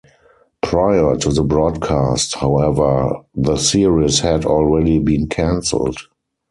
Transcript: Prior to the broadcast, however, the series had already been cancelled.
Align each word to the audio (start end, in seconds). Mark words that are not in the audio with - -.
Prior 0.63 1.15
to 1.17 1.29
the 1.29 1.43
broadcast, 1.43 2.33
however, 2.37 3.19
the 3.35 3.55
series 3.57 4.21
had 4.21 4.45
already 4.45 4.97
been 4.97 5.27
cancelled. 5.27 5.97